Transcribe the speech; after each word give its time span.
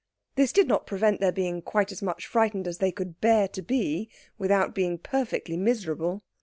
This 0.33 0.51
did 0.51 0.67
not 0.67 0.87
prevent 0.87 1.19
their 1.21 1.31
being 1.31 1.61
quite 1.61 1.91
as 1.91 2.01
much 2.01 2.25
frightened 2.25 2.67
as 2.67 2.79
they 2.79 2.91
could 2.91 3.21
bear 3.21 3.47
to 3.49 3.61
be 3.61 4.09
without 4.39 4.73
being 4.73 4.97
perfectly 4.97 5.57
miserable. 5.57 6.23